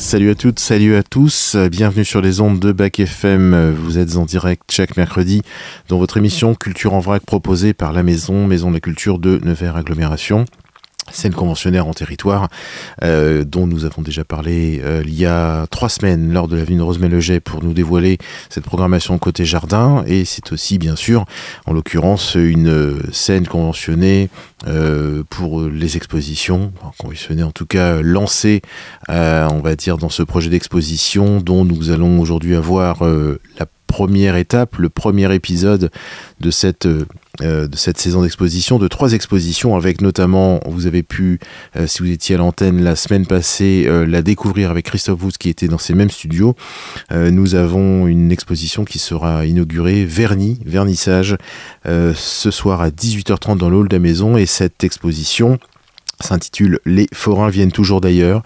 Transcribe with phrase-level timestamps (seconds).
[0.00, 3.74] Salut à toutes, salut à tous, bienvenue sur les ondes de Bac FM.
[3.74, 5.42] Vous êtes en direct chaque mercredi
[5.88, 9.38] dans votre émission Culture en vrac proposée par la Maison, Maison de la Culture de
[9.44, 10.46] Nevers Agglomération
[11.10, 12.48] scène conventionnaire en territoire,
[13.02, 16.64] euh, dont nous avons déjà parlé euh, il y a trois semaines lors de la
[16.64, 18.18] de Rosemée-Leget pour nous dévoiler
[18.48, 20.04] cette programmation côté jardin.
[20.06, 21.24] Et c'est aussi, bien sûr,
[21.66, 24.30] en l'occurrence, une scène conventionnée
[24.66, 28.62] euh, pour les expositions, conventionnée en tout cas lancée,
[29.08, 34.76] on va dire, dans ce projet d'exposition dont nous allons aujourd'hui avoir la première étape,
[34.76, 35.90] le premier épisode
[36.38, 41.40] de cette, euh, de cette saison d'exposition, de trois expositions, avec notamment, vous avez pu,
[41.76, 45.38] euh, si vous étiez à l'antenne la semaine passée, euh, la découvrir avec Christophe Woods
[45.40, 46.54] qui était dans ces mêmes studios.
[47.10, 51.36] nous avons une exposition qui sera inaugurée, vernis, vernissage,
[51.84, 55.58] ce soir à 18h30 dans l'hall de la maison, et cette exposition
[56.20, 58.42] s'intitule Les forains viennent toujours d'ailleurs.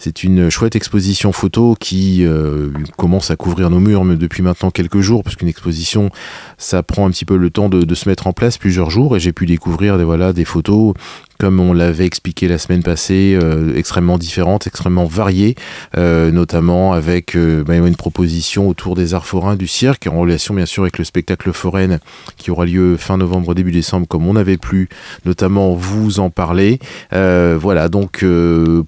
[0.00, 5.00] C'est une chouette exposition photo qui euh, commence à couvrir nos murs depuis maintenant quelques
[5.00, 6.10] jours, parce qu'une exposition,
[6.56, 9.20] ça prend un petit peu le temps de, se mettre en place, plusieurs jours, et
[9.20, 10.94] j'ai pu découvrir des, voilà, des photos
[11.40, 15.54] comme on l'avait expliqué la semaine passée, euh, extrêmement différentes, extrêmement variées,
[15.96, 20.66] euh, notamment avec bah, une proposition autour des arts forains du cirque, en relation bien
[20.66, 22.00] sûr avec le spectacle foraine
[22.38, 24.88] qui aura lieu fin novembre, début décembre, comme on avait pu
[25.24, 26.80] notamment vous en parler.
[27.12, 28.24] voilà, donc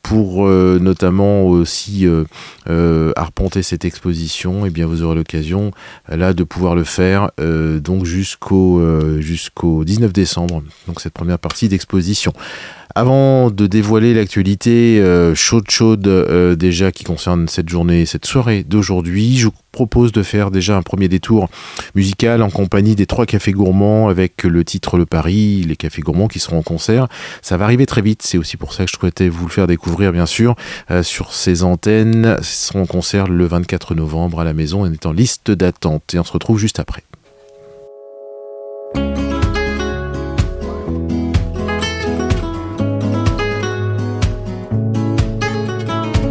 [0.02, 0.48] pour
[1.00, 2.06] notamment aussi
[3.16, 5.70] arpenter cette exposition, et eh bien vous aurez l'occasion
[6.08, 8.82] là de pouvoir le faire donc jusqu'au
[9.18, 12.34] jusqu'au 19 décembre, donc cette première partie d'exposition.
[12.94, 18.64] Avant de dévoiler l'actualité euh, chaude chaude euh, déjà qui concerne cette journée, cette soirée
[18.64, 21.48] d'aujourd'hui, je vous propose de faire déjà un premier détour
[21.94, 26.26] musical en compagnie des trois cafés gourmands avec le titre Le Paris, les cafés gourmands
[26.26, 27.06] qui seront en concert.
[27.42, 29.68] Ça va arriver très vite, c'est aussi pour ça que je souhaitais vous le faire
[29.68, 30.56] découvrir bien sûr
[30.90, 32.36] euh, sur ces antennes.
[32.40, 36.14] Ils seront en concert le 24 novembre à la maison et est en liste d'attente
[36.14, 37.04] et on se retrouve juste après.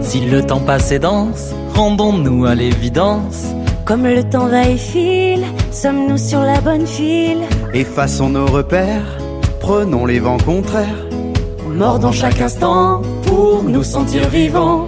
[0.09, 3.53] Si le temps passe et danse, rendons-nous à l'évidence.
[3.86, 7.44] Comme le temps va et file, sommes-nous sur la bonne file?
[7.75, 9.20] Effaçons nos repères,
[9.59, 11.06] prenons les vents contraires.
[11.68, 14.88] Mordons chaque instant pour nous sentir vivants.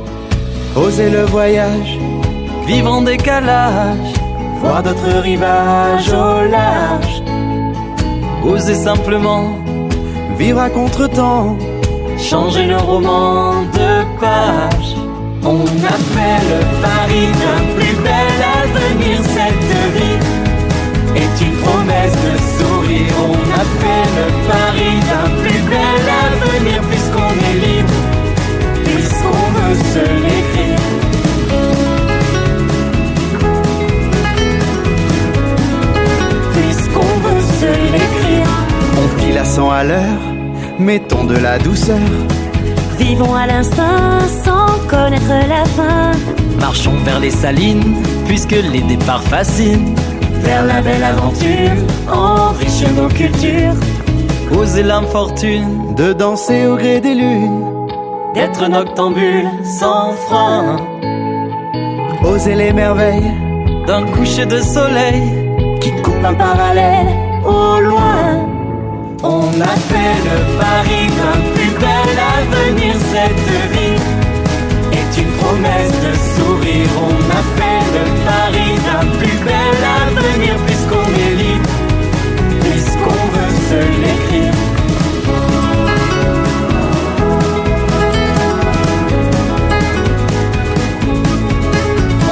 [0.75, 1.99] Oser le voyage,
[2.65, 4.13] vivre en décalage,
[4.59, 7.21] voir d'autres rivages au large.
[8.43, 9.53] Oser simplement,
[10.39, 11.57] vivre à contre-temps,
[12.17, 14.95] changer le roman de page.
[15.43, 18.31] On a fait le pari d'un plus bel
[18.61, 20.19] avenir, cette vie
[21.15, 23.13] est une promesse de sourire.
[23.27, 27.97] On a fait le pari d'un plus bel avenir, puisqu'on est libre,
[28.85, 30.81] puisqu'on veut se l'écrire.
[36.53, 38.47] Puisqu'on veut se l'écrire.
[38.95, 40.21] On file à 100 à l'heure,
[40.77, 41.97] mettons de la douceur.
[42.99, 44.50] Vivons à l'instant sans
[44.91, 46.11] connaître la fin.
[46.59, 47.95] Marchons vers les salines,
[48.27, 49.95] puisque les départs fascinent.
[50.43, 51.77] Vers la belle aventure,
[52.11, 53.77] enrichir nos cultures.
[54.59, 57.63] Oser l'infortune de danser au gré des lunes.
[58.33, 60.77] D'être noctambule sans frein.
[62.23, 63.31] Oser les merveilles
[63.87, 65.23] d'un coucher de soleil
[65.79, 67.11] qui coupe un parallèle
[67.45, 68.23] au loin.
[69.23, 73.70] On a fait le pari d'un plus bel avenir, cette
[75.61, 76.89] vie est une promesse de sourire.
[77.07, 81.61] On a fait le pari d'un plus bel avenir, puisqu'on est
[82.61, 84.55] puisqu'on veut se l'écrire.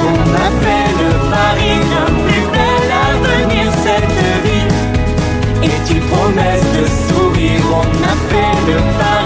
[0.02, 4.68] On a fait le pari d'un plus bel avenir, cette vie
[5.68, 7.66] est une promesse de sourire.
[7.82, 9.19] On a fait le pari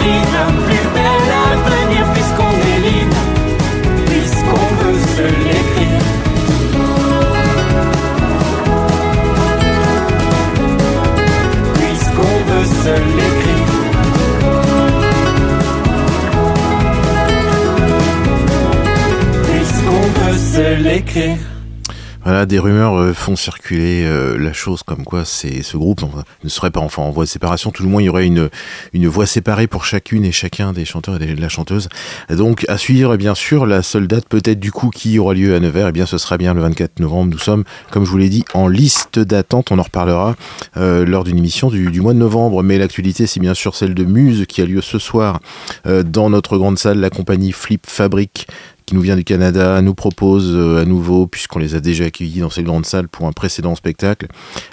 [22.22, 26.02] Voilà, des rumeurs euh, font circuler euh, la chose comme quoi c'est ce groupe
[26.42, 27.70] ne serait pas en voie de séparation.
[27.70, 28.48] Tout le moins, il y aurait une
[28.92, 31.88] une voix séparée pour chacune et chacun des chanteurs et de la chanteuse.
[32.30, 35.60] Donc à suivre, bien sûr, la seule date peut-être du coup qui aura lieu à
[35.60, 37.32] Nevers, et bien ce sera bien le 24 novembre.
[37.32, 39.72] Nous sommes, comme je vous l'ai dit, en liste d'attente.
[39.72, 40.36] On en reparlera
[40.76, 42.62] euh, lors d'une émission du, du, mois de novembre.
[42.62, 45.40] Mais l'actualité, c'est bien sûr celle de Muse qui a lieu ce soir
[45.84, 48.46] dans notre grande salle, la compagnie Flip Fabric
[48.86, 52.50] qui nous vient du Canada, nous propose à nouveau, puisqu'on les a déjà accueillis dans
[52.50, 54.26] cette grande salle pour un précédent spectacle,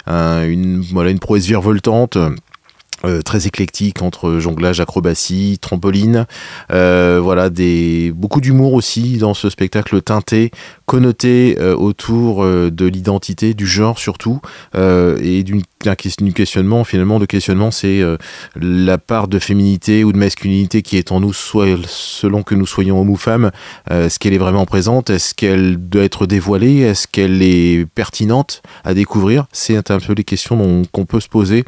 [0.06, 2.18] une, voilà, une prouesse virevoltante.
[3.04, 6.24] Euh, très éclectique entre jonglage, acrobatie, trampoline,
[6.70, 10.52] euh, voilà des beaucoup d'humour aussi dans ce spectacle teinté,
[10.92, 14.40] connoté euh, autour de l'identité, du genre surtout,
[14.74, 15.62] et d'une
[16.34, 18.02] questionnement finalement de questionnement, c'est
[18.56, 22.66] la part de féminité ou de masculinité qui est en nous, soit selon que nous
[22.66, 23.50] soyons hommes ou femmes,
[23.90, 28.92] est-ce qu'elle est vraiment présente, est-ce qu'elle doit être dévoilée, est-ce qu'elle est pertinente à
[28.92, 31.64] découvrir, c'est un peu les questions qu'on peut se poser.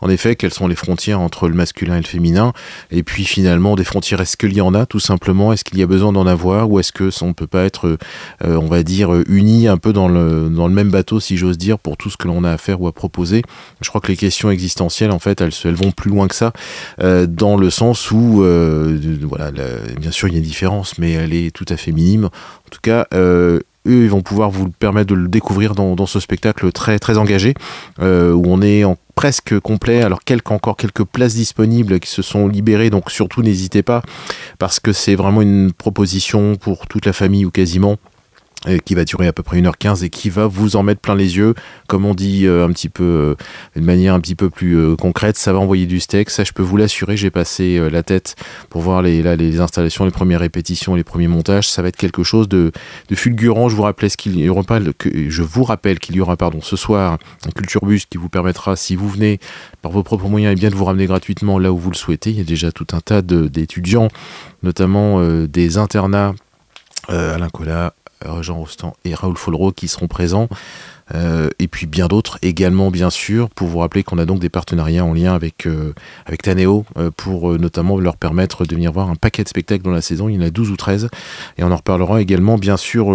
[0.00, 2.52] En effet, quelles sont les frontières entre le masculin et le féminin?
[2.90, 5.52] Et puis finalement, des frontières, est-ce qu'il y en a tout simplement?
[5.52, 6.70] Est-ce qu'il y a besoin d'en avoir?
[6.70, 7.98] Ou est-ce que on ne peut pas être,
[8.44, 12.10] euh, va dire, unis un peu dans le, même bateau, si j'ose dire, pour tout
[12.10, 13.42] ce que l'on a à faire ou à proposer
[13.80, 16.52] Je crois que les questions existentielles, en fait, elles, vont plus loin que ça,
[17.00, 19.50] euh, dans le sens où, euh, voilà,
[19.98, 22.26] bien sûr, il y a une différence, mais elle est tout à fait minime.
[22.26, 26.70] En tout cas, eux, ils vont pouvoir vous permettre de le découvrir dans, ce spectacle
[26.72, 27.54] très engagé,
[28.00, 28.84] où on est
[29.18, 30.02] presque complet.
[30.02, 34.00] Alors quelques encore quelques places disponibles qui se sont libérées, donc surtout n'hésitez pas
[34.60, 37.96] parce que c'est vraiment une proposition pour toute la famille ou quasiment
[38.84, 41.36] qui va durer à peu près 1h15 et qui va vous en mettre plein les
[41.36, 41.54] yeux,
[41.86, 43.34] comme on dit euh, un petit peu, euh,
[43.76, 46.52] d'une manière un petit peu plus euh, concrète, ça va envoyer du steak, ça je
[46.52, 48.34] peux vous l'assurer, j'ai passé la tête
[48.68, 51.96] pour voir les, là, les installations, les premières répétitions, les premiers montages, ça va être
[51.96, 52.72] quelque chose de,
[53.08, 54.62] de fulgurant, je vous rappelle qu'il y aura
[55.28, 58.76] je vous rappelle qu'il y aura pardon, ce soir un culture bus qui vous permettra,
[58.76, 59.38] si vous venez
[59.82, 61.96] par vos propres moyens, et eh bien de vous ramener gratuitement là où vous le
[61.96, 64.08] souhaitez, il y a déjà tout un tas d'étudiants,
[64.62, 66.34] notamment des internats
[67.08, 67.90] Alain euh,
[68.40, 70.48] Jean Rostand et Raoul Folro qui seront présents.
[71.14, 74.50] Euh, et puis bien d'autres également bien sûr pour vous rappeler qu'on a donc des
[74.50, 75.94] partenariats en lien avec euh,
[76.42, 76.84] Taneo
[77.16, 80.28] pour notamment leur permettre de venir voir un paquet de spectacles dans la saison.
[80.28, 81.08] Il y en a 12 ou 13
[81.56, 83.08] et on en reparlera également bien sûr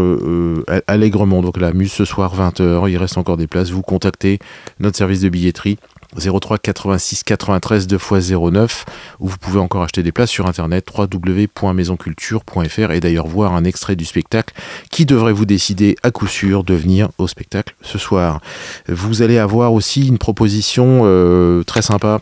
[0.87, 1.41] allègrement.
[1.43, 3.69] Donc la muse ce soir 20h il reste encore des places.
[3.69, 4.39] Vous contactez
[4.79, 5.77] notre service de billetterie
[6.17, 8.85] 03 86 93 2 x 09
[9.19, 13.95] où vous pouvez encore acheter des places sur internet www.maisonculture.fr et d'ailleurs voir un extrait
[13.95, 14.53] du spectacle
[14.89, 18.41] qui devrait vous décider à coup sûr de venir au spectacle ce soir.
[18.87, 22.21] Vous allez avoir aussi une proposition euh, très sympa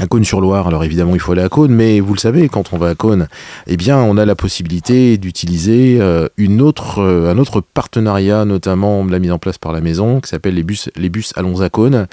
[0.00, 0.66] à Cône-sur-Loire.
[0.66, 2.94] Alors évidemment, il faut aller à Cône, mais vous le savez, quand on va à
[2.94, 3.28] Cône,
[3.66, 9.04] eh bien, on a la possibilité d'utiliser euh, une autre, euh, un autre partenariat, notamment
[9.04, 11.68] la mise en place par la maison, qui s'appelle les bus, les bus Allons à
[11.68, 12.06] Cône.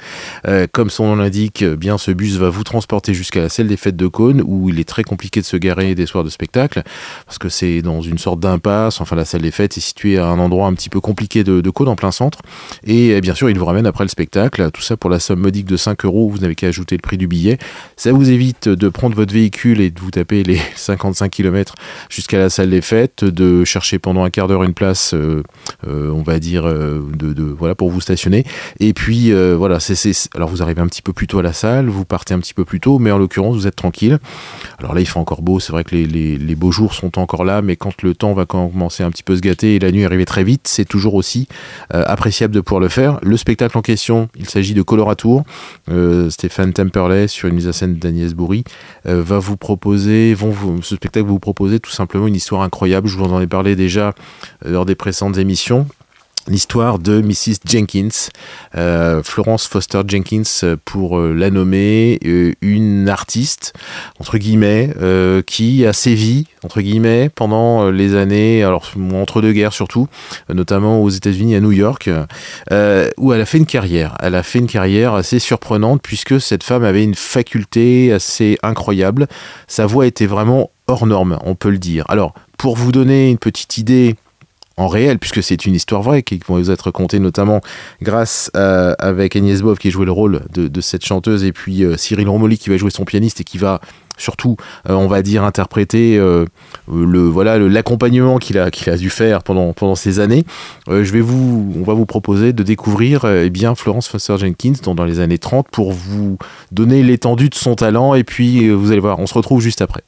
[0.46, 3.68] Euh, comme son nom l'indique, eh bien, ce bus va vous transporter jusqu'à la salle
[3.68, 6.30] des fêtes de Cône, où il est très compliqué de se garer des soirs de
[6.30, 6.82] spectacle,
[7.24, 9.00] parce que c'est dans une sorte d'impasse.
[9.00, 11.62] Enfin, la salle des fêtes est située à un endroit un petit peu compliqué de,
[11.62, 12.40] de Cône, en plein centre.
[12.84, 14.70] Et bien sûr, il vous ramène après le spectacle.
[14.72, 16.28] Tout ça pour la somme modique de 5 euros.
[16.28, 17.58] Vous n'avez qu'à ajouter le prix du billet.
[17.96, 21.74] Ça vous évite de prendre votre véhicule et de vous taper les 55 km
[22.08, 25.42] jusqu'à la salle des fêtes, de chercher pendant un quart d'heure une place, euh,
[25.86, 28.44] euh, on va dire, euh, de, voilà, pour vous stationner.
[28.80, 31.88] Et puis, voilà, c'est, alors vous arrivez un petit peu plus tôt à la salle,
[31.88, 34.18] vous partez un petit peu plus tôt, mais en l'occurrence, vous êtes tranquille.
[34.78, 37.44] Alors là, il fait encore beau, c'est vrai que les, les, beaux jours sont encore
[37.44, 40.04] là, mais quand le temps va commencer un petit peu se gâter et la nuit
[40.04, 41.48] arriver très vite, c'est toujours aussi
[41.90, 43.18] appréciable de pouvoir le faire.
[43.22, 45.44] Le spectacle en question, il s'agit de Coloratour,
[46.30, 48.64] Stéphane Temperley sur une mise à scène d'Agnès Bourri,
[49.06, 53.08] euh, va vous proposer, vont ce spectacle vous proposer tout simplement une histoire incroyable.
[53.08, 54.14] Je vous en ai parlé déjà
[54.64, 55.86] euh, lors des précédentes émissions
[56.48, 57.58] l'histoire de Mrs.
[57.66, 58.28] Jenkins,
[58.76, 62.18] euh, Florence Foster Jenkins euh, pour euh, la nommer,
[62.60, 63.72] une artiste
[64.18, 64.92] entre guillemets
[65.46, 70.08] qui a sévi entre guillemets pendant les années, alors entre deux guerres surtout,
[70.48, 72.10] notamment aux États-Unis à New York,
[73.18, 74.16] où elle a fait une carrière.
[74.20, 79.26] Elle a fait une carrière assez surprenante puisque cette femme avait une faculté assez incroyable.
[79.66, 82.04] Sa voix était vraiment hors norme, on peut le dire.
[82.08, 84.16] Alors pour vous donner une petite idée
[84.78, 87.60] en réel, puisque c'est une histoire vraie qui va vous être racontée notamment
[88.00, 91.96] grâce à, avec Agnès Bov qui joué le rôle de, cette chanteuse et puis euh,
[91.96, 93.80] Cyril Romoli qui va jouer son pianiste et qui va
[94.16, 94.56] surtout,
[94.88, 96.44] euh, on va dire, interpréter euh,
[96.92, 100.44] le voilà l'accompagnement qu'il a a dû faire pendant pendant ces années.
[100.88, 104.94] je vais vous, on va vous proposer de découvrir eh bien Florence Foster Jenkins dans,
[104.94, 106.38] dans les années 30 pour vous
[106.70, 110.02] donner l'étendue de son talent et puis vous allez voir, on se retrouve juste après.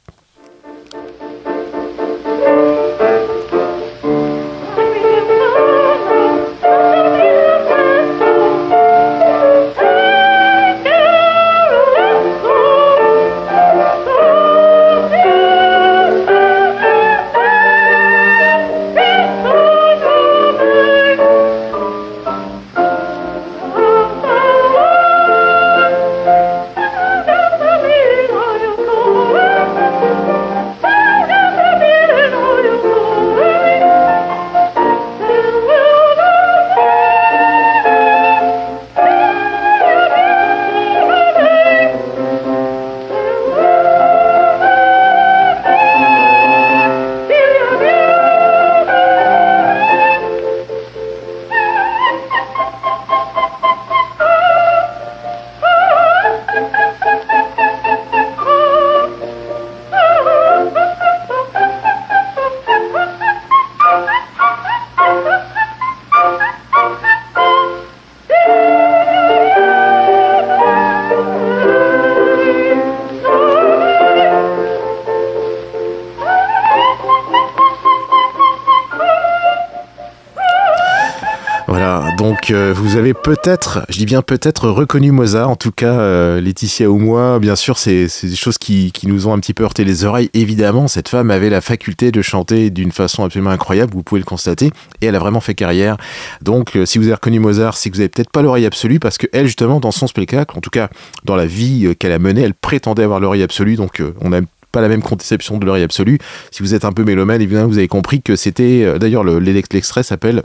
[82.51, 86.91] Euh, vous avez peut-être, je dis bien peut-être reconnu Mozart, en tout cas euh, Laetitia
[86.91, 90.05] ou moi, bien sûr c'est des choses qui, nous ont un petit peu heurté les
[90.05, 90.31] oreilles.
[90.35, 94.25] Évidemment, cette femme avait la faculté de chanter d'une façon absolument incroyable, vous pouvez le
[94.25, 95.97] constater, et elle a vraiment fait carrière.
[96.43, 99.01] Donc euh, si vous avez reconnu Mozart, c'est que vous avez peut-être pas l'oreille absolue,
[99.01, 100.89] parce que elle justement dans son spectacle, en tout cas
[101.25, 104.41] dans la vie qu'elle a menée, elle prétendait avoir l'oreille absolue, donc on a
[104.73, 106.19] pas la même conception de l'oreille absolue.
[106.53, 108.99] Si vous êtes un peu mélomane, évidemment, vous avez compris que c'était.
[109.01, 110.45] D'ailleurs, l'extrait s'appelle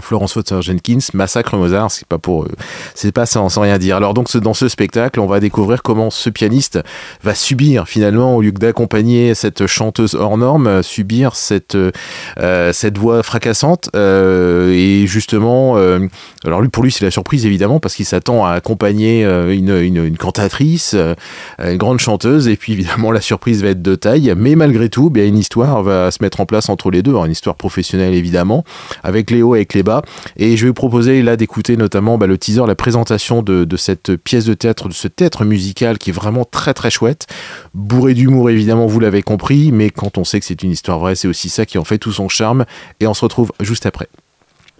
[0.00, 2.46] Florence Foster Jenkins, Massacre Mozart, c'est pas pour,
[2.94, 3.96] c'est pas sans, sans, rien dire.
[3.96, 6.78] Alors donc dans ce spectacle, on va découvrir comment ce pianiste
[7.22, 11.76] va subir finalement, au lieu d'accompagner cette chanteuse hors norme, subir cette
[12.38, 13.90] euh, cette voix fracassante.
[13.96, 16.06] Euh, et justement, euh,
[16.44, 20.16] alors pour lui c'est la surprise évidemment parce qu'il s'attend à accompagner euh, une, une,
[20.16, 21.14] cantatrice, euh,
[21.58, 22.48] une grande chanteuse.
[22.48, 25.82] Et puis évidemment la surprise va être de taille, mais malgré tout, bien une histoire
[25.82, 28.64] va se mettre en place entre les deux, une histoire professionnelle évidemment,
[29.02, 30.02] avec Léo et avec bas.
[30.36, 33.76] Et je vais vous proposer là d'écouter notamment bah, le teaser, la présentation de, de,
[33.76, 37.26] cette pièce de théâtre, de ce théâtre musical qui est vraiment très très chouette,
[37.74, 41.14] bourré d'humour évidemment, vous l'avez compris, mais quand on sait que c'est une histoire vraie,
[41.14, 42.64] c'est aussi ça qui en fait tout son charme.
[43.00, 44.08] Et on se retrouve juste après.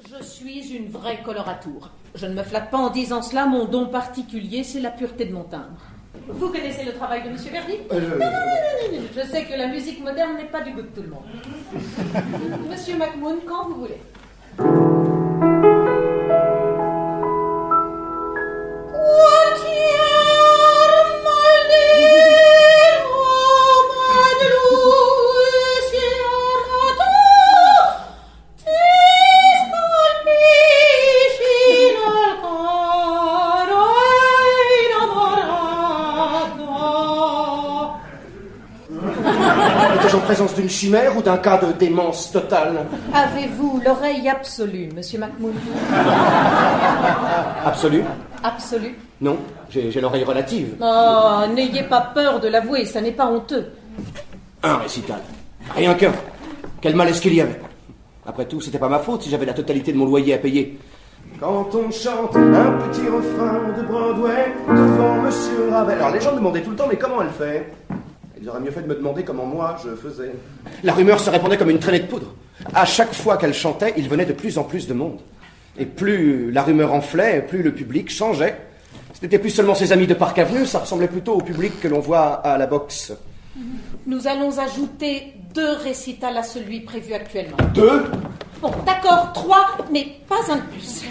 [0.04, 1.90] Je suis une vraie coloratour.
[2.14, 5.32] Je ne me flatte pas en disant cela, mon don particulier, c'est la pureté de
[5.32, 5.78] mon timbre.
[6.26, 7.36] Vous connaissez le travail de M.
[7.36, 7.74] Verdi?
[7.92, 10.88] Euh, non, non, non, Je sais que la musique moderne n'est pas du goût de
[10.88, 11.24] tout le monde.
[12.70, 14.00] Monsieur McMoon, quand vous voulez.
[14.58, 14.74] Quartier
[21.24, 22.37] Maldini.
[40.28, 45.52] Présence d'une chimère ou d'un cas de démence totale Avez-vous l'oreille absolue, monsieur McMoon
[47.64, 48.02] Absolue
[48.42, 49.38] Absolue Non,
[49.70, 50.76] j'ai l'oreille relative.
[50.80, 53.72] Oh, n'ayez pas peur de l'avouer, ça n'est pas honteux.
[54.62, 55.20] Un récital.
[55.74, 56.12] Rien qu'un.
[56.80, 57.60] Quel mal est-ce qu'il y avait
[58.26, 60.78] Après tout, c'était pas ma faute si j'avais la totalité de mon loyer à payer.
[61.40, 65.98] Quand on chante un petit refrain de Broadway devant Monsieur Ravel.
[65.98, 67.72] Alors les gens me demandaient tout le temps, mais comment elle fait?
[68.40, 70.32] Ils auraient mieux fait de me demander comment moi je faisais.
[70.82, 72.34] La rumeur se répandait comme une traînée de poudre.
[72.74, 75.20] À chaque fois qu'elle chantait, il venait de plus en plus de monde.
[75.78, 78.56] Et plus la rumeur enflait, plus le public changeait.
[79.14, 81.88] Ce n'était plus seulement ses amis de Parc Avenue, ça ressemblait plutôt au public que
[81.88, 83.12] l'on voit à la boxe.
[84.06, 87.56] Nous allons ajouter deux récitals à celui prévu actuellement.
[87.74, 88.04] Deux
[88.60, 91.04] Bon, d'accord, trois, mais pas un de plus.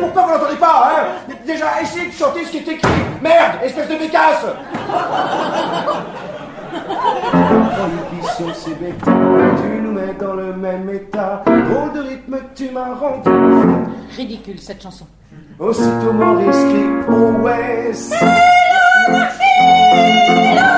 [0.00, 2.90] Pourquoi vous l'entendez pas, hein Déjà, essayez de chanter ce qui est écrit.
[3.22, 4.44] Merde, espèce de bécasse
[7.76, 8.98] Prohibition, c'est bête.
[9.04, 11.44] Tu nous mets dans le même état.
[11.46, 13.30] Drôle de rythme, tu m'as rendu.
[14.16, 15.06] Ridicule, cette chanson.
[15.60, 17.92] Aussitôt Maurice crie, oh ouais,
[19.56, 20.73] c'est...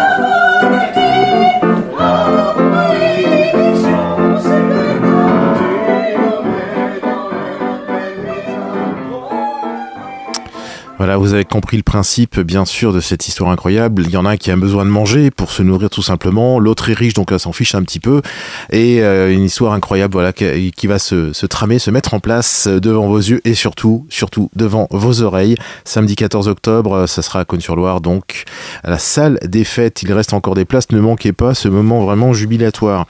[11.06, 14.02] Voilà, vous avez compris le principe, bien sûr, de cette histoire incroyable.
[14.04, 16.58] Il y en a un qui a besoin de manger pour se nourrir tout simplement.
[16.58, 18.22] L'autre est riche, donc elle s'en fiche un petit peu.
[18.72, 23.06] Et euh, une histoire incroyable, voilà, qui, va se, tramer, se mettre en place devant
[23.06, 25.54] vos yeux et surtout, surtout devant vos oreilles.
[25.84, 28.42] Samedi 14 octobre, ça sera à Cône-sur-Loire, donc
[28.82, 30.02] à la salle des fêtes.
[30.02, 30.90] Il reste encore des places.
[30.90, 33.06] Ne manquez pas ce moment vraiment jubilatoire.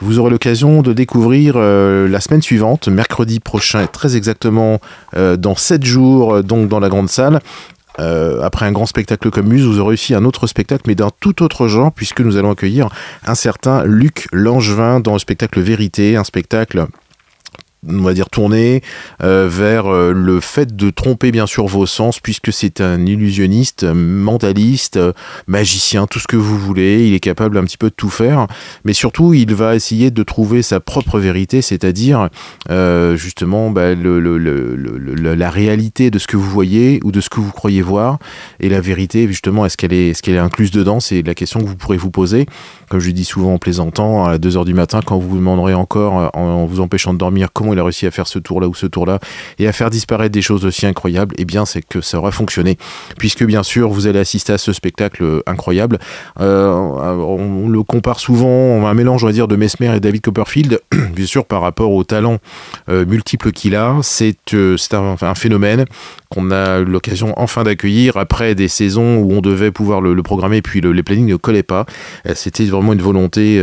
[0.00, 4.80] Vous aurez l'occasion de découvrir euh, la semaine suivante, mercredi prochain, très exactement
[5.16, 7.35] euh, dans 7 jours, donc dans la grande salle
[7.98, 11.10] euh, après un grand spectacle comme Muse, vous aurez aussi un autre spectacle, mais d'un
[11.20, 12.88] tout autre genre, puisque nous allons accueillir
[13.26, 16.86] un certain Luc Langevin dans le spectacle Vérité, un spectacle
[17.88, 18.82] on va dire tourné
[19.22, 23.84] euh, vers euh, le fait de tromper bien sûr vos sens puisque c'est un illusionniste,
[23.84, 24.98] mentaliste,
[25.46, 28.46] magicien, tout ce que vous voulez, il est capable un petit peu de tout faire,
[28.84, 32.28] mais surtout il va essayer de trouver sa propre vérité, c'est-à-dire
[32.70, 37.40] euh, justement bah, le, la réalité de ce que vous voyez ou de ce que
[37.40, 38.18] vous croyez voir.
[38.60, 41.60] Et la vérité justement est-ce qu'elle est, est, qu'elle est incluse dedans, c'est la question
[41.60, 42.46] que vous pourrez vous poser,
[42.88, 46.30] comme je dis souvent en plaisantant à 2h du matin quand vous vous demanderez encore
[46.34, 49.18] en vous empêchant de dormir comment a réussi à faire ce tour-là ou ce tour-là
[49.58, 52.78] et à faire disparaître des choses aussi incroyables, eh bien c'est que ça aura fonctionné.
[53.18, 55.98] Puisque bien sûr, vous allez assister à ce spectacle incroyable.
[56.40, 60.00] Euh, on le compare souvent, on a un mélange, on va dire, de Mesmer et
[60.00, 60.80] David Copperfield,
[61.14, 62.38] bien sûr par rapport au talent
[62.88, 63.96] euh, multiple qu'il a.
[64.02, 65.84] C'est euh, un, phénomène
[66.28, 70.62] qu'on a l'occasion enfin d'accueillir après des saisons où on devait pouvoir le, le programmer
[70.62, 71.86] puis le, les plannings ne collaient pas.
[72.34, 73.62] C'était vraiment une volonté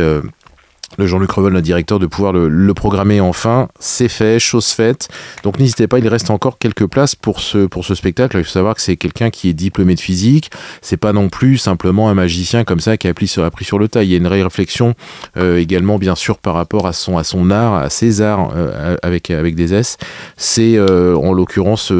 [0.98, 3.68] le Jean-Luc Revol, notre directeur, de pouvoir le, programmer enfin.
[3.78, 5.08] C'est fait, chose faite.
[5.42, 8.38] Donc n'hésitez pas, il reste encore quelques places pour ce, spectacle.
[8.38, 10.50] Il faut savoir que c'est quelqu'un qui est diplômé de physique.
[10.82, 13.88] C'est pas non plus simplement un magicien comme ça qui a appris sur, sur le
[13.88, 14.02] tas.
[14.02, 14.94] Il y a une réflexion
[15.36, 17.16] euh, également, bien sûr, par rapport à son,
[17.50, 19.96] art, à ses arts euh, avec, avec des S.
[20.36, 21.92] C'est euh, en l'occurrence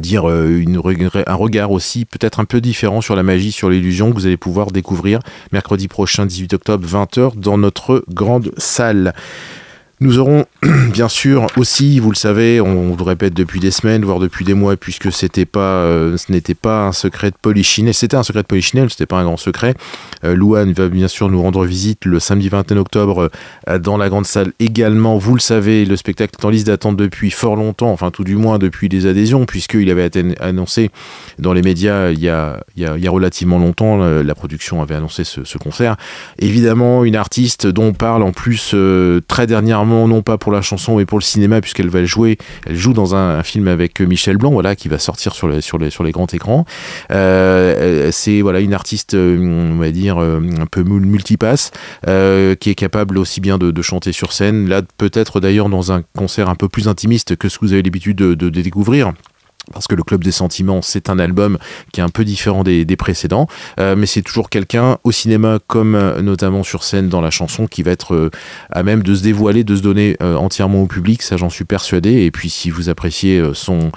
[0.00, 0.80] dire une,
[1.26, 4.36] un regard aussi peut-être un peu différent sur la magie, sur l'illusion que vous allez
[4.36, 5.20] pouvoir découvrir
[5.52, 9.14] mercredi prochain 18 octobre 20h dans notre grande salle.
[9.98, 10.44] Nous aurons
[10.92, 14.44] bien sûr aussi, vous le savez, on vous le répète depuis des semaines, voire depuis
[14.44, 18.22] des mois, puisque c'était pas, euh, ce n'était pas un secret de Polichinelle, c'était un
[18.22, 19.74] secret de Polichinelle, c'était pas un grand secret.
[20.22, 23.30] Euh, Louane va bien sûr nous rendre visite le samedi 21 octobre
[23.70, 25.16] euh, dans la grande salle également.
[25.16, 28.36] Vous le savez, le spectacle est en liste d'attente depuis fort longtemps, enfin tout du
[28.36, 30.90] moins depuis les adhésions, puisqu'il avait été annoncé
[31.38, 32.60] dans les médias il y a,
[33.08, 33.96] relativement longtemps.
[33.96, 35.96] La production avait annoncé ce, ce, concert.
[36.38, 38.74] Évidemment, une artiste dont on parle en plus
[39.28, 42.76] très dernièrement non pas pour la chanson mais pour le cinéma puisqu'elle va jouer, elle
[42.76, 45.90] joue dans un, film avec Michel Blanc, voilà, qui va sortir sur, les, sur, les,
[45.90, 46.64] sur les grands écrans.
[47.10, 51.70] Euh, c'est voilà une artiste, euh, on va dire euh, un peu multipasse,
[52.04, 54.68] qui est capable aussi bien de, chanter sur scène.
[54.68, 57.82] Là, peut-être d'ailleurs dans un concert un peu plus intimiste que ce que vous avez
[57.82, 59.12] l'habitude de, de découvrir
[59.72, 61.58] parce que le Club des Sentiments, c'est un album
[61.92, 63.46] qui est un peu différent des, précédents,
[63.78, 67.66] euh, mais c'est toujours quelqu'un au cinéma comme euh, notamment sur scène dans la chanson
[67.66, 68.30] qui va être euh,
[68.70, 72.24] à même de se dévoiler, de se donner entièrement au public, ça j'en suis persuadé.
[72.24, 73.90] Et puis si vous appréciez son,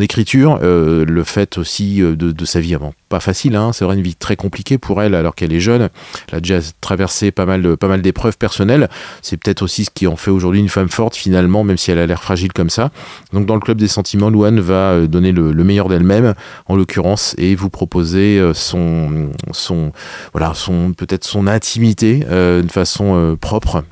[0.00, 4.14] écriture, le fait aussi de, sa vie avant, pas facile, hein, c'est vrai une vie
[4.14, 5.90] très compliquée pour elle alors qu'elle est jeune,
[6.30, 8.88] elle a déjà traversé pas mal, pas mal d'épreuves personnelles,
[9.20, 11.98] c'est peut-être aussi ce qui en fait aujourd'hui une femme forte finalement, même si elle
[11.98, 12.90] a l'air fragile comme ça.
[13.34, 16.32] Donc dans le Club des Sentiments, Louane va euh, donner le, meilleur d'elle-même,
[16.68, 19.92] en l'occurrence, et vous proposer euh, son, son,
[20.32, 23.84] voilà, son peut-être son intimité euh, de façon propre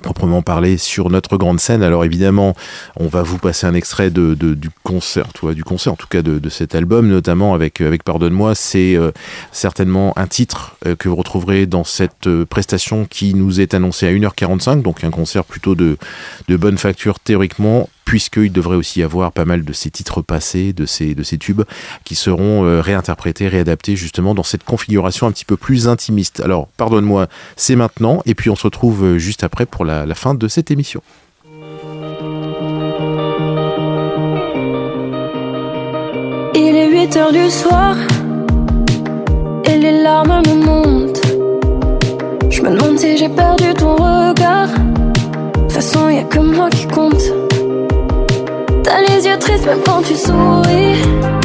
[0.00, 1.82] proprement parler sur notre grande scène.
[1.82, 2.54] Alors évidemment,
[2.96, 6.48] on va vous passer un extrait de, du concert, du concert en tout cas de,
[6.48, 8.54] cet album, notamment avec Pardonne-moi.
[8.54, 8.96] C'est
[9.52, 14.82] certainement un titre que vous retrouverez dans cette prestation qui nous est annoncée à 1h45,
[14.82, 15.96] donc un concert plutôt de
[16.48, 20.86] bonne facture théoriquement puisqu'il devrait aussi y avoir pas mal de ces titres passés, de
[20.86, 21.62] ces, de ces tubes,
[22.04, 26.40] qui seront euh, réinterprétés, réadaptés justement dans cette configuration un petit peu plus intimiste.
[26.40, 30.34] Alors, pardonne-moi, c'est maintenant, et puis on se retrouve euh, juste après pour la, fin
[30.34, 31.02] de cette émission.
[36.54, 37.96] Il est 8 heures du soir,
[39.64, 41.22] et les larmes me montent.
[42.50, 44.68] Je me demande si j'ai perdu ton regard.
[44.68, 47.22] De toute façon, y a que moi qui compte.
[48.82, 51.41] T'as les yeux tristes même quand tu souris.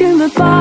[0.00, 0.59] J'aimerais que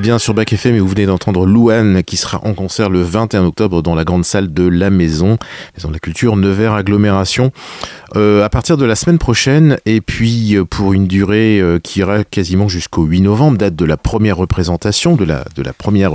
[0.00, 3.44] bien sur Bac FM et vous venez d'entendre Louane qui sera en concert le 21
[3.44, 5.36] octobre dans la grande salle de la Maison,
[5.76, 7.52] Maison de la Culture, Nevers Agglomération.
[8.16, 12.00] Euh, à partir de la semaine prochaine et puis euh, pour une durée euh, qui
[12.00, 16.12] ira quasiment jusqu'au 8 novembre, date de la première représentation, de la, de la première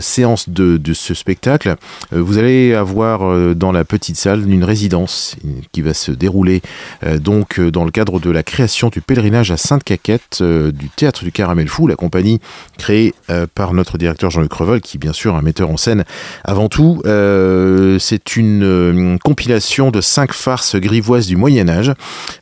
[0.00, 1.76] séance de, de, ce spectacle,
[2.10, 5.36] vous allez avoir dans la petite salle une résidence
[5.72, 6.62] qui va se dérouler
[7.20, 11.68] donc dans le cadre de la création du pèlerinage à Sainte-Caquette du théâtre du Caramel
[11.68, 12.40] Fou, la compagnie
[12.78, 13.01] créée
[13.54, 16.04] par notre directeur Jean-Luc Revol, qui bien sûr un metteur en scène
[16.44, 17.02] avant tout.
[17.98, 21.92] C'est une compilation de cinq farces grivoises du Moyen Âge.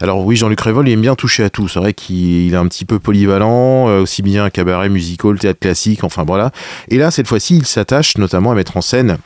[0.01, 1.69] Alors oui, Jean-Luc Révol, il aime bien toucher à tout.
[1.69, 6.05] C'est vrai qu'il est un petit peu polyvalent, euh, aussi bien cabaret, musical, théâtre classique,
[6.05, 6.51] enfin voilà.
[6.89, 9.19] Et là, cette fois-ci, il s'attache notamment à mettre en scène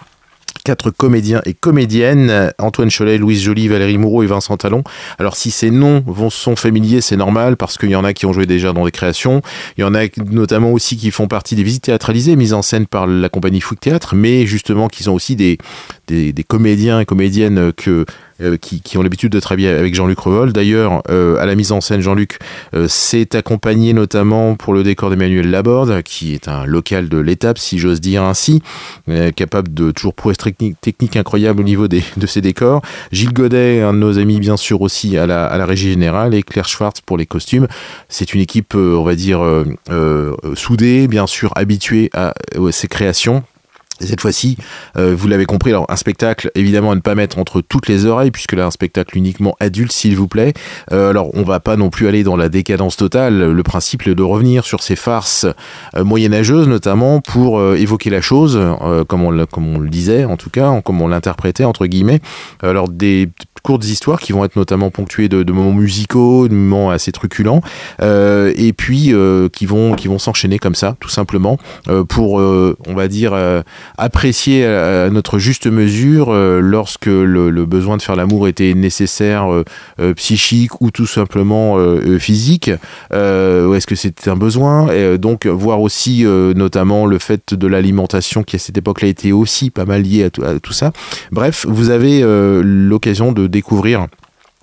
[0.65, 4.83] quatre comédiens et comédiennes, Antoine Cholet, Louise Joly, Valérie Moureau et Vincent Talon.
[5.19, 8.33] Alors si ces noms sont familiers, c'est normal parce qu'il y en a qui ont
[8.33, 9.43] joué déjà dans des créations,
[9.77, 12.87] il y en a notamment aussi qui font partie des visites théâtralisées mises en scène
[12.87, 15.59] par la compagnie Fouque Théâtre, mais justement qui sont aussi des
[16.49, 18.07] comédiens et comédiennes que
[18.41, 20.53] euh, qui, ont l'habitude de travailler avec Jean-Luc Revol.
[20.53, 22.39] D'ailleurs, euh, à la mise en scène, Jean-Luc
[22.75, 27.59] euh, s'est accompagné notamment pour le décor d'Emmanuel Laborde, qui est un local de l'étape,
[27.59, 28.61] si j'ose dire ainsi,
[29.37, 32.83] capable de toujours prouesses techniques technique incroyables au niveau des, de ses décors.
[33.13, 36.35] Gilles Godet, un de nos amis bien sûr aussi à la, à la régie générale,
[36.35, 37.69] et Claire Schwartz pour les costumes.
[38.09, 39.43] C'est une équipe, on va dire,
[40.55, 42.35] soudée, bien sûr habituée à,
[42.73, 43.45] ces créations
[44.01, 44.57] cette fois-ci,
[44.97, 48.07] euh, vous l'avez compris, alors un spectacle évidemment à ne pas mettre entre toutes les
[48.07, 50.53] oreilles, puisque là un spectacle uniquement adulte, s'il vous plaît.
[50.93, 53.53] Euh, alors on va pas non plus aller dans la décadence totale.
[53.53, 55.47] Le principe est de revenir sur ces farces
[55.97, 58.61] euh, moyenâgeuses, notamment pour évoquer la chose,
[59.09, 62.21] comme on, comme on le disait en tout cas, comme on l'interprétait entre guillemets.
[62.63, 63.29] Alors des
[63.63, 67.63] courtes histoires qui vont être notamment ponctuées de, de moments musicaux, de moments assez truculents,
[68.01, 69.15] et puis
[69.53, 71.59] qui vont qui vont s'enchaîner comme ça, tout simplement,
[72.09, 73.35] pour on va dire
[73.99, 79.65] apprécier à notre juste mesure euh, lorsque le, besoin de faire l'amour était nécessaire, euh,
[80.01, 81.77] euh, psychique ou tout simplement
[82.19, 82.71] physique,
[83.11, 84.93] ou est-ce que c'était un besoin?
[84.93, 89.71] Et Donc voir aussi notamment le fait de l'alimentation qui à cette époque-là était aussi
[89.71, 90.93] pas mal lié à tout ça.
[91.33, 92.23] Bref, vous avez
[92.63, 94.07] l'occasion de découvrir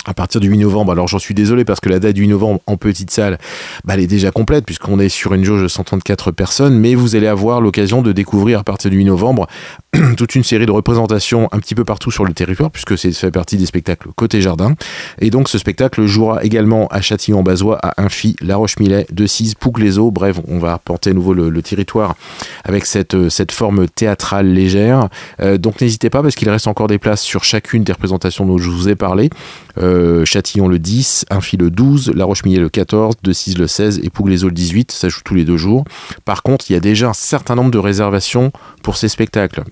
[0.05, 0.91] à partir du 8 novembre.
[0.91, 3.37] Alors j'en suis désolé parce que la date du 8 novembre en petite salle,
[3.83, 7.15] bah, elle est déjà complète puisqu'on est sur une jauge de 134 personnes, mais vous
[7.15, 9.47] allez avoir l'occasion de découvrir à partir du 8 novembre
[10.17, 13.31] toute une série de représentations un petit peu partout sur le territoire puisque c'est fait
[13.31, 14.75] partie des spectacles côté jardin.
[15.19, 20.11] Et donc ce spectacle jouera également à Châtillon-Bazois, à Infi, La Roche-Millet, Decize, Pouc-les-Eaux.
[20.11, 22.15] Bref, on va porter à nouveau le, territoire
[22.63, 25.09] avec cette, cette forme théâtrale légère.
[25.41, 28.57] Euh, donc n'hésitez pas parce qu'il reste encore des places sur chacune des représentations dont
[28.57, 29.29] je vous ai parlé.
[29.77, 29.90] Euh,
[30.25, 34.47] Châtillon le 10, Infi le 12, La Roche-Millet le 14, Decize le 16 et Pouc-les-Eaux
[34.47, 34.91] le 18.
[34.91, 35.85] Ça joue tous les deux jours.
[36.25, 38.51] Par contre, il y a déjà un certain nombre de réservations
[38.83, 39.63] pour ces spectacles.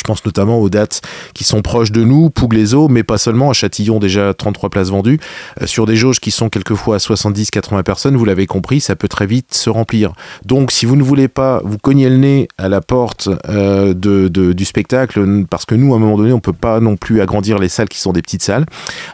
[0.00, 1.02] Je pense notamment aux dates
[1.34, 3.50] qui sont proches de nous, Pouglézo, mais pas seulement.
[3.50, 5.20] À Châtillon, déjà 33 places vendues.
[5.60, 9.08] Euh, sur des jauges qui sont quelquefois à 70-80 personnes, vous l'avez compris, ça peut
[9.08, 10.12] très vite se remplir.
[10.46, 14.64] Donc, si vous ne voulez pas vous cogner le nez à la porte euh, du
[14.64, 17.68] spectacle, parce que nous, à un moment donné, on peut pas non plus agrandir les
[17.68, 18.64] salles qui sont des petites salles,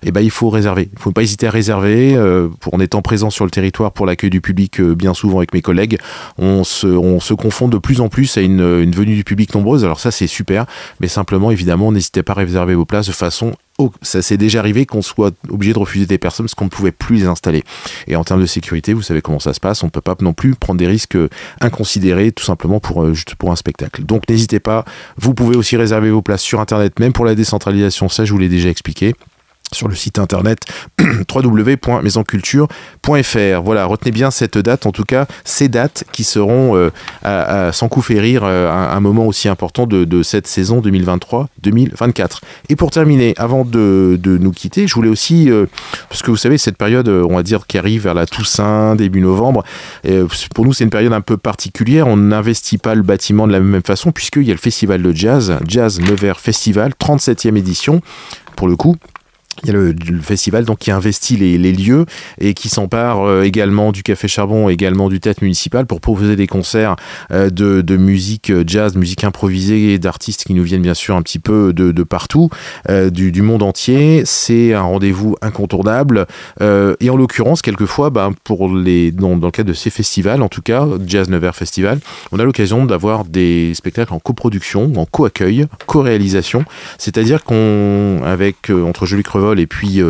[0.05, 0.88] eh ben, il faut réserver.
[0.92, 2.14] Il faut pas hésiter à réserver.
[2.14, 5.62] Euh, en étant présent sur le territoire pour l'accueil du public, bien souvent avec mes
[5.62, 5.99] collègues,
[6.38, 9.85] on se, on se confond de plus en plus à une venue du public nombreuse.
[9.85, 10.66] Alors ça, c'est super
[11.01, 13.55] mais simplement, évidemment, n'hésitez pas à réserver vos places de façon
[14.03, 16.93] ça s'est déjà arrivé qu'on soit obligé de refuser des personnes parce qu'on ne pouvait
[16.93, 17.65] plus les installer.
[18.07, 20.17] Et en termes de sécurité, vous savez comment ça se passe, on ne peut pas
[20.21, 21.19] non plus prendre des risques
[21.61, 24.05] inconsidérés tout simplement pour, euh, juste pour un spectacle.
[24.05, 24.85] Donc n'hésitez pas,
[25.19, 28.39] vous pouvez aussi réserver vos places sur Internet, même pour la décentralisation, ça je vous
[28.39, 29.15] l'ai déjà expliqué
[29.72, 30.61] sur le site internet
[31.35, 33.62] www.maisonculture.fr.
[33.62, 36.90] Voilà, retenez bien cette date, en tout cas ces dates qui seront euh,
[37.22, 42.40] à, sans coup fait rire euh, un, moment aussi important de, cette saison 2023-2024.
[42.68, 45.66] Et pour terminer, avant de, nous quitter, je voulais aussi, euh,
[46.09, 49.20] parce que vous savez, cette période, on va dire, qui arrive vers la Toussaint, début
[49.20, 49.64] novembre,
[50.55, 53.61] pour nous c'est une période un peu particulière, on n'investit pas le bâtiment de la
[53.61, 58.00] même façon, puisqu'il y a le festival de jazz, Jazz Nevers Festival, 37e édition,
[58.57, 58.96] pour le coup,
[59.62, 62.07] il y a le, festival donc qui investit les, lieux
[62.40, 66.47] et qui s'empare euh, également du Café Charbon, également du théâtre municipal pour proposer des
[66.47, 66.97] concerts
[67.31, 71.38] euh, de, musique euh, jazz, musique improvisée, d'artistes qui nous viennent bien sûr un petit
[71.38, 72.51] peu de, partout,
[72.88, 74.23] du, monde entier.
[74.25, 76.27] C'est un rendez-vous incontournable
[76.61, 80.62] et en l'occurrence quelquefois, ben, pour les dans, le cadre de ces festivals, en tout
[80.62, 82.01] cas Jazz Nevers Festival,
[82.33, 86.64] on a l'occasion d'avoir des spectacles en coproduction, en co-accueil, co-réalisation,
[86.99, 89.23] c'est-à-dire qu'on avec entre Julie
[89.55, 90.03] Et puis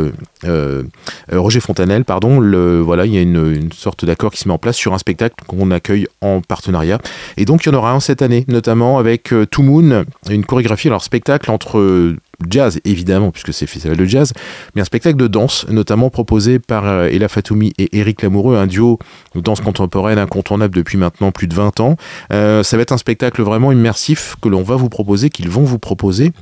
[1.33, 4.55] Roger Fontanel, pardon, le, voilà, il y a une, une sorte d'accord qui se met
[4.55, 6.99] en place sur un spectacle qu'on accueille en partenariat.
[7.37, 10.89] Et donc il y en aura un cette année, notamment avec Two Moon, une chorégraphie,
[10.89, 12.15] alors spectacle entre
[12.49, 14.33] jazz évidemment puisque c'est festival de jazz
[14.75, 18.99] mais un spectacle de danse notamment proposé par Ella Fatoumi et Eric Lamoureux un duo
[19.35, 21.97] de danse contemporaine incontournable depuis maintenant plus de 20 ans.
[22.31, 25.79] Ça va être un spectacle vraiment immersif que l'on va vous proposer qu'ils vont vous
[25.79, 26.33] proposer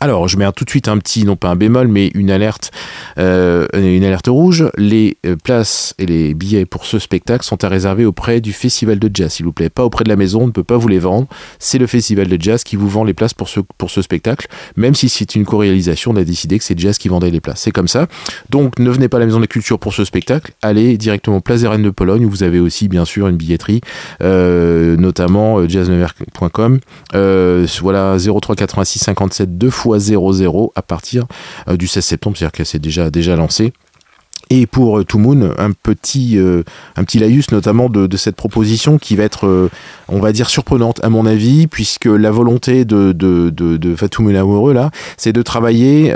[0.00, 2.70] alors, je mets tout de suite un petit, non pas un bémol, mais une alerte,
[3.18, 3.66] euh,
[4.28, 4.70] rouge.
[4.76, 8.98] Les euh, places et les billets pour ce spectacle sont à réserver auprès du Festival
[8.98, 9.70] de Jazz, s'il vous plaît.
[9.70, 11.26] Pas auprès de la maison, on ne peut pas vous les vendre.
[11.58, 14.46] C'est le Festival de Jazz qui vous vend les places pour ce, spectacle.
[14.76, 17.62] Même si c'est une co-réalisation, on a décidé que c'est Jazz qui vendait les places.
[17.62, 18.06] C'est comme ça.
[18.50, 20.52] Donc, ne venez pas à la Maison de la Culture pour ce spectacle.
[20.62, 23.80] Allez directement Place des Reines de Pologne, où vous avez aussi, bien sûr, une billetterie,
[24.22, 26.78] euh, notamment jazznever.com.
[27.12, 31.26] voilà, 03 86 57 2 fois 0,0 à partir
[31.68, 33.72] euh, du 16 septembre, c'est-à-dire qu'elle s'est déjà, déjà lancée.
[34.50, 36.62] Et pour euh, Two Moon, un petit, euh,
[36.96, 39.70] un petit laïus notamment de, cette proposition qui va être, euh,
[40.08, 44.28] on va dire, surprenante à mon avis, puisque la volonté de, de, de, de Fatou
[44.28, 46.12] Amoureux, là, c'est de travailler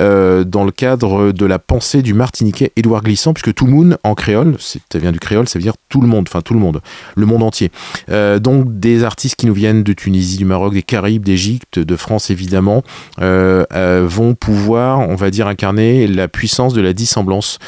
[0.47, 4.57] dans le cadre de la pensée du Martiniquais Édouard Glissant, puisque Two Moon, en créole,
[4.59, 6.81] ça vient du créole, ça veut dire tout le monde, enfin tout le monde,
[7.17, 7.71] le monde entier.
[8.09, 12.31] donc des artistes qui nous viennent de Tunisie, du Maroc, des Caraïbes, d'Égypte, de France
[12.31, 12.83] évidemment,
[13.19, 17.59] vont pouvoir, on va dire, incarner la puissance de la dissemblance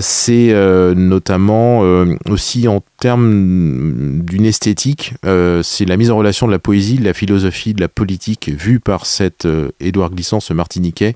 [0.00, 6.46] c'est euh, notamment euh, aussi en termes d'une esthétique, euh, c'est la mise en relation
[6.46, 9.46] de la poésie, de la philosophie, de la politique vue par cet
[9.80, 11.14] Édouard Glissant, ce Martiniquais,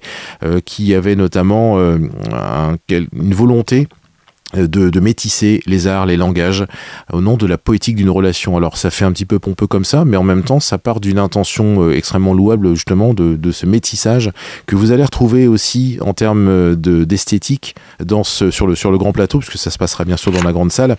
[0.64, 3.88] qui avait notamment une volonté
[4.54, 6.64] de, de, métisser les arts, les langages,
[7.12, 8.56] au nom de la poétique d'une relation.
[8.56, 11.00] Alors ça fait un petit peu pompeux comme ça, mais en même temps ça part
[11.00, 14.30] d'une intention euh, extrêmement louable justement de, ce métissage
[14.66, 18.98] que vous allez retrouver aussi en termes euh, d'esthétique dans ce, sur, le, sur le
[18.98, 20.96] grand plateau, puisque ça se passera bien sûr dans la grande salle.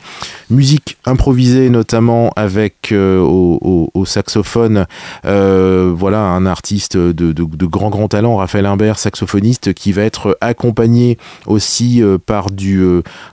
[0.50, 4.88] Musique improvisée notamment avec au, saxophone,
[5.26, 10.04] euh, voilà un artiste de, de, de, grand grand talent, Raphaël Imbert, saxophoniste, qui va
[10.04, 12.84] être accompagné aussi par du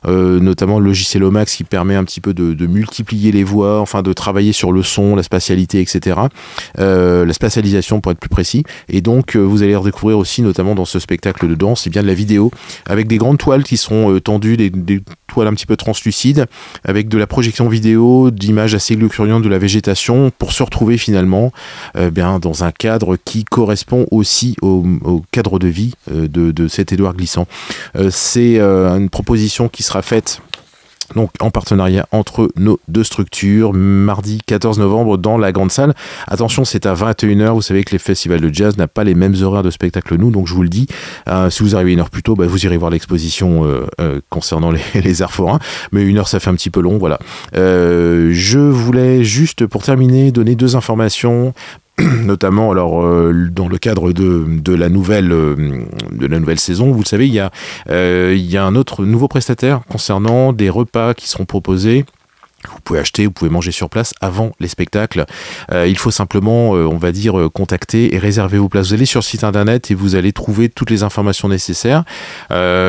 [0.08, 4.02] euh, notamment le logiciel Omax qui permet un petit peu de, multiplier les voix, enfin
[4.02, 6.20] de travailler sur le son, la spatialité, etc.
[6.78, 8.64] Euh, la spatialisation pour être plus précis.
[8.88, 12.02] Et donc euh, vous allez redécouvrir aussi, notamment dans ce spectacle de danse, et bien
[12.02, 12.50] de la vidéo
[12.86, 16.46] avec des grandes toiles qui euh, tendues, des, toiles un petit peu translucides,
[16.84, 21.52] avec de la projection vidéo, d'images assez luxuriantes de la végétation, pour se retrouver finalement
[22.12, 24.84] bien dans un cadre qui correspond aussi au,
[25.30, 27.46] cadre de vie de cet Édouard Glissant.
[28.08, 30.40] C'est une proposition qui sera faite
[31.14, 35.94] donc en partenariat entre nos deux structures, mardi 14 novembre dans la grande salle.
[36.26, 37.52] Attention, c'est à 21h.
[37.52, 40.30] Vous savez que les festivals de jazz n'ont pas les mêmes horaires de spectacle nous,
[40.30, 40.86] donc je vous le dis.
[41.28, 44.20] Euh, si vous arrivez une heure plus tôt, bah, vous irez voir l'exposition euh, euh,
[44.28, 45.58] concernant les, les, arts forains.
[45.92, 47.18] Mais une heure, ça fait un petit peu long, voilà.
[47.54, 51.54] Je voulais juste, pour terminer, donner deux informations
[52.24, 55.56] notamment alors euh, dans le cadre de, de la nouvelle euh,
[56.12, 57.50] de la nouvelle saison vous le savez il y a
[57.90, 62.04] euh, il y a un autre nouveau prestataire concernant des repas qui seront proposés
[62.66, 65.26] vous pouvez acheter, vous pouvez manger sur place avant les spectacles.
[65.70, 68.88] Euh, il faut simplement, euh, on va dire, euh, contacter et réserver vos places.
[68.88, 72.04] Vous allez sur le site internet et vous allez trouver toutes les informations nécessaires,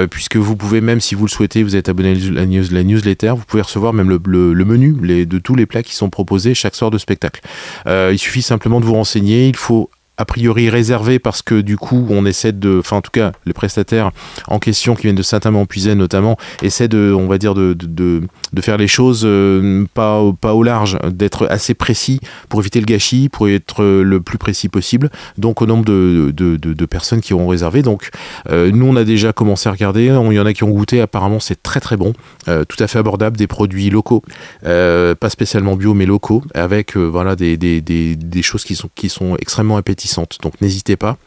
[0.10, 2.84] puisque vous pouvez même, si vous le souhaitez, vous êtes abonné à la, news, la
[2.84, 4.19] newsletter, vous pouvez recevoir même le,
[4.65, 4.93] menu
[5.25, 7.41] de tous les plats qui sont proposés chaque soir de spectacle.
[7.86, 9.47] Il suffit simplement de vous renseigner.
[9.47, 13.10] Il faut a priori réservé parce que du coup on essaie de, enfin en tout
[13.12, 14.12] cas les prestataires
[14.47, 18.62] en question qui viennent de Saint-Amand-Puisaye notamment essaient de, on va dire de, de, de
[18.62, 23.29] faire les choses euh, pas, pas au large, d'être assez précis pour éviter le gâchis,
[23.29, 25.10] pour être le plus précis possible.
[25.38, 27.82] Donc au nombre de, de, de, personnes qui auront réservé.
[27.82, 28.10] Donc
[28.49, 30.99] euh, nous on a déjà commencé à regarder, il y en a qui ont goûté,
[30.99, 32.12] apparemment c'est très très bon,
[32.49, 34.21] euh, tout à fait abordable, des produits locaux,
[34.65, 38.75] euh, pas spécialement bio mais locaux, avec euh, voilà des, des, des, des choses qui
[38.75, 40.09] sont, qui sont extrêmement appétissantes
[40.41, 41.17] donc n'hésitez pas.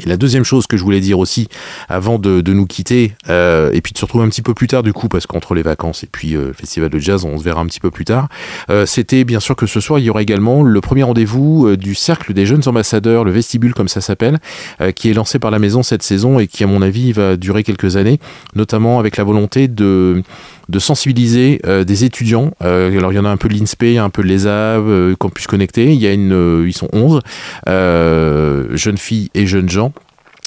[0.00, 1.48] Et la deuxième chose que je voulais dire aussi,
[1.90, 4.82] avant de, nous quitter, euh, et puis de se retrouver un petit peu plus tard
[4.82, 7.44] du coup, parce qu'entre les vacances et puis euh, le festival de jazz, on se
[7.44, 8.28] verra un petit peu plus tard,
[8.70, 11.94] euh, c'était bien sûr que ce soir, il y aura également le premier rendez-vous du
[11.94, 14.38] Cercle des Jeunes Ambassadeurs, le Vestibule comme ça s'appelle,
[14.96, 17.62] qui est lancé par la maison cette saison et qui à mon avis va durer
[17.62, 18.18] quelques années,
[18.54, 20.22] notamment avec la volonté de
[20.68, 22.52] de sensibiliser euh, des étudiants.
[22.62, 25.46] Euh, alors il y en a un peu l'INSPE, un peu de l'ESAV, euh, Campus
[25.46, 25.92] Connecté.
[25.92, 27.20] Il y a une, ils sont 11
[27.66, 29.92] jeunes filles et jeunes gens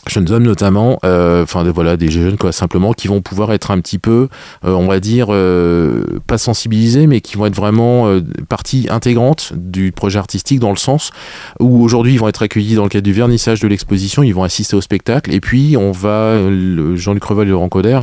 [0.09, 3.79] jeunes hommes notamment, euh, enfin voilà des jeunes quoi simplement qui vont pouvoir être un
[3.79, 4.29] petit peu,
[4.63, 8.07] euh, on va dire euh, pas sensibilisés, mais qui vont être vraiment
[8.49, 11.11] partie intégrante du projet artistique dans le sens
[11.59, 14.43] où aujourd'hui ils vont être accueillis dans le cadre du vernissage de l'exposition, ils vont
[14.43, 16.37] assister au spectacle et puis on va
[16.95, 18.01] Jean-Luc Revel et Laurent Coder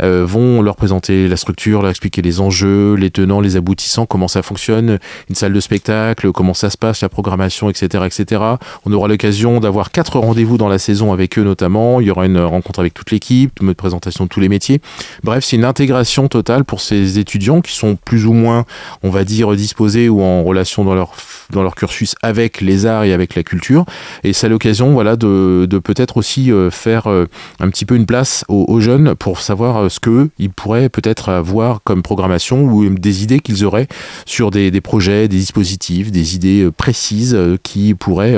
[0.00, 4.42] vont leur présenter la structure, leur expliquer les enjeux, les tenants, les aboutissants, comment ça
[4.42, 8.42] fonctionne, une salle de spectacle, comment ça se passe, la programmation, etc., etc.
[8.84, 12.00] On aura l'occasion d'avoir quatre rendez-vous dans la saison avec eux notamment.
[12.00, 14.80] Il y aura une rencontre avec toute l'équipe, une présentation de tous les métiers.
[15.22, 18.64] Bref, c'est une intégration totale pour ces étudiants qui sont plus ou moins,
[19.02, 21.12] on va dire, disposés ou en relation dans leur
[21.50, 23.84] dans leur cursus avec les arts et avec la culture.
[24.24, 27.26] Et c'est l'occasion, voilà, de, de peut-être aussi euh, faire euh,
[27.60, 31.28] un petit peu une place aux, jeunes pour savoir euh, ce que ils pourraient peut-être
[31.28, 33.86] avoir comme programmation ou des idées qu'ils auraient
[34.24, 38.36] sur des, projets, des dispositifs, des idées précises qui pourraient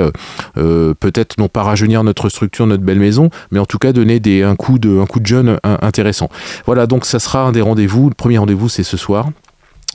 [0.55, 4.43] peut-être non pas rajeunir notre structure, notre belle maison, mais en tout cas donner des,
[4.43, 6.29] un, coup de, un coup de jeune intéressant.
[6.65, 8.09] Voilà, donc ça sera un des rendez-vous.
[8.09, 9.29] Le premier rendez-vous, c'est ce soir.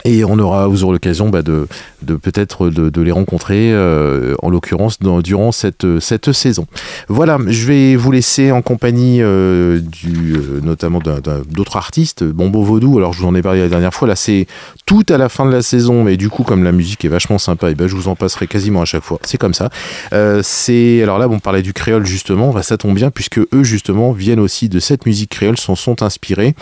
[0.04, 1.66] Et on aura, vous aurez l'occasion bah, de,
[2.02, 6.66] de peut-être de, les rencontrer, euh, en l'occurrence durant cette, cette saison.
[7.08, 12.24] Voilà, je vais vous laisser en compagnie euh, du, euh, notamment d'autres artistes.
[12.24, 14.46] Bombo Vaudou, alors je vous en ai parlé la dernière fois, là c'est
[14.86, 17.38] tout à la fin de la saison, mais du coup comme la musique est vachement
[17.38, 19.18] sympa, et ben je vous en passerai quasiment à chaque fois.
[19.22, 19.70] C'est comme ça.
[20.12, 24.40] alors là, on parlait du créole justement, bah, ça tombe bien puisque eux justement viennent
[24.40, 26.54] aussi de cette musique créole, s'en sont inspirés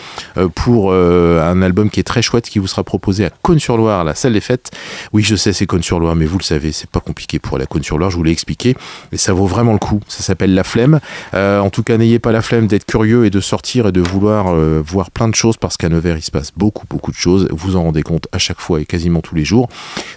[0.55, 4.33] pour un album qui est très chouette qui vous sera proposé à Cône-sur-Loire, la salle
[4.33, 4.71] des fêtes.
[5.13, 7.67] Oui, je sais, c'est Cône-sur-Loire, mais vous le savez, c'est pas compliqué pour aller à
[7.67, 8.75] Cône-sur-Loire, je vous l'ai expliqué,
[9.11, 9.99] et ça vaut vraiment le coup.
[10.07, 10.99] Ça s'appelle La Flemme.
[11.33, 14.01] Euh, en tout cas, n'ayez pas la flemme d'être curieux et de sortir et de
[14.01, 17.17] vouloir euh, voir plein de choses, parce qu'à Nevers, il se passe beaucoup, beaucoup de
[17.17, 17.47] choses.
[17.51, 19.69] Vous en rendez compte à chaque fois et quasiment tous les jours.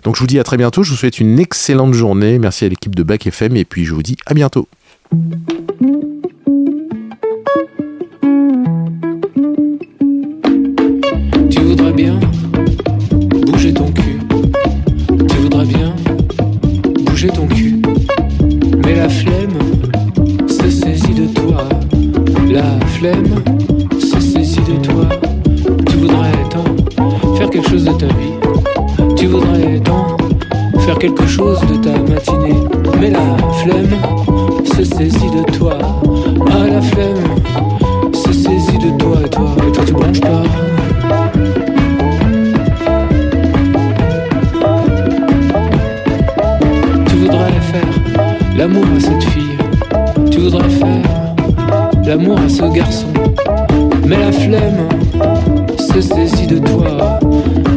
[0.05, 0.83] Donc, je vous dis à très bientôt.
[0.83, 2.39] Je vous souhaite une excellente journée.
[2.39, 4.69] Merci à l'équipe de Bac FM, et puis je vous dis à bientôt.
[19.03, 19.59] La flemme
[20.47, 21.69] se saisit de toi.
[22.49, 23.35] La flemme
[23.99, 25.09] se saisit de toi.
[25.87, 29.17] Tu voudrais tant faire quelque chose de ta vie.
[29.17, 30.17] Tu voudrais tant
[30.79, 32.61] faire quelque chose de ta matinée.
[33.01, 33.97] Mais la flemme
[34.65, 35.79] se saisit de toi.
[36.53, 39.57] Ah, la flemme se saisit de toi toi.
[39.67, 40.72] Et toi, tu branches pas.
[48.63, 49.59] L'amour à cette fille.
[50.31, 51.03] Tu voudrais faire
[52.07, 53.09] l'amour à ce garçon.
[54.07, 54.89] Mais la flemme
[55.79, 57.19] se saisit de toi.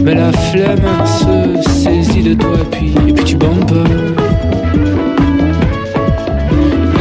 [0.04, 2.58] Mais la flemme se saisit de toi.
[2.70, 3.88] Puis, et puis tu bandes.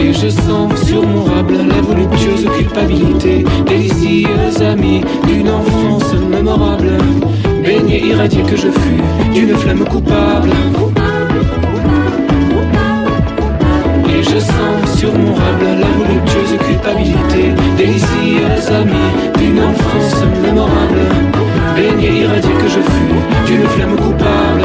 [0.00, 6.92] Et je sens sur mon rable la voluptueuse culpabilité Délicieuse amie d'une enfance mémorable
[7.62, 9.02] Baignée irradiée que je fus
[9.34, 10.50] d'une flamme coupable
[14.24, 21.04] je sens sur mon rable la voluptueuse culpabilité Délicieuse amie d'une enfance mémorable
[21.76, 24.62] Baignée irradiée que je fus d'une flamme coupable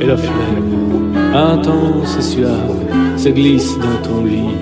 [0.00, 2.76] Et la flemme, intense et suave,
[3.16, 4.54] se glisse dans ton lit.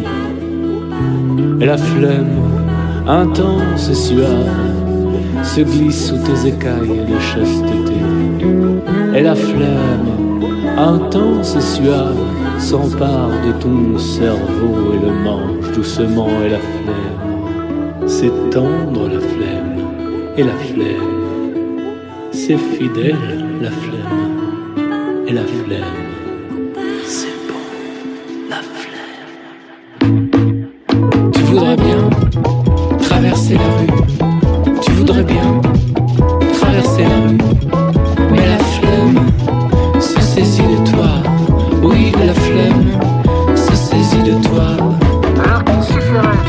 [1.61, 2.41] Et la flemme,
[3.07, 4.74] intense et suave,
[5.55, 7.95] se glisse sous tes écailles de chasteté.
[9.15, 10.43] Et la flamme,
[10.77, 12.17] intense et suave,
[12.59, 18.09] s'empare de ton cerveau et le mange doucement et la flemme.
[18.09, 19.79] C'est tendre la flemme
[20.37, 21.23] et la flemme.
[22.33, 24.75] C'est fidèle la flemme
[25.29, 25.85] et la flemme.
[27.05, 27.63] c'est bon,
[28.51, 30.31] la flemme.
[31.33, 32.11] Tu voudrais bien
[32.99, 34.24] traverser la rue
[34.95, 35.61] voudrais bien
[36.59, 37.39] traverser la rue,
[38.31, 41.11] mais la flemme se saisit de toi.
[41.83, 44.67] Oui, la flemme se saisit de toi.
[45.45, 46.43] Alors qu'il suffirait,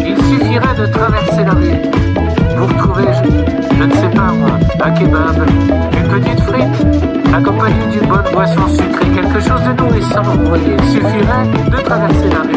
[0.00, 1.92] il suffirait de traverser la rue
[2.56, 5.46] pour trouver, je, je ne sais pas moi, un kebab,
[5.92, 6.86] une petite frite,
[7.34, 10.76] accompagnée d'une bonne boisson sucrée, quelque chose de nourrissant, vous voyez.
[10.78, 12.51] Il suffirait de traverser la rue.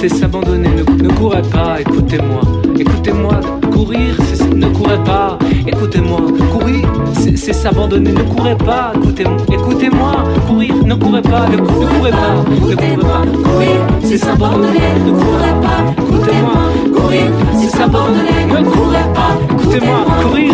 [0.00, 0.68] c'est s'abandonner.
[0.68, 2.40] Ne, ne, courez pas, écoutez-moi.
[2.78, 3.40] Écoutez-moi,
[3.72, 4.14] courir,
[4.54, 6.20] ne courez pas, écoutez-moi.
[6.52, 8.12] Courir, c'est s'abandonner.
[8.12, 9.36] Ne courez pas, écoutez-moi.
[9.52, 10.12] Écoutez-moi,
[10.46, 13.22] courir, ne courez pas, ne, courez pas, ne courez pas.
[13.50, 14.92] Courir, c'est s'abandonner.
[15.04, 16.62] Ne courez pas, écoutez-moi.
[16.94, 18.44] Courir, c'est s'abandonner.
[18.48, 19.98] Ne courez pas, écoutez-moi.
[20.22, 20.52] Courir,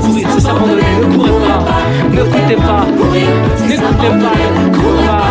[0.00, 0.92] courir, c'est s'abandonner.
[1.02, 1.60] Ne courez pas,
[2.10, 2.86] ne courez pas,
[3.68, 4.26] n'écoutez pas,
[4.56, 5.25] ne courez pas.